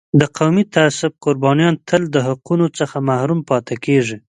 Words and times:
د 0.19 0.21
قومي 0.37 0.63
تعصب 0.75 1.11
قربانیان 1.25 1.75
تل 1.87 2.03
د 2.11 2.17
حقونو 2.27 2.67
څخه 2.77 2.95
محروم 3.09 3.39
پاتې 3.49 3.75
کېږي. 3.85 4.17